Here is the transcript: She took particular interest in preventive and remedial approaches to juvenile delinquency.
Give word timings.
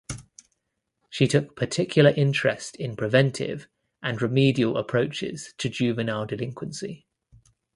She 1.11 1.27
took 1.27 1.55
particular 1.55 2.09
interest 2.09 2.75
in 2.77 2.95
preventive 2.95 3.67
and 4.01 4.19
remedial 4.19 4.75
approaches 4.77 5.53
to 5.59 5.69
juvenile 5.69 6.25
delinquency. 6.25 7.05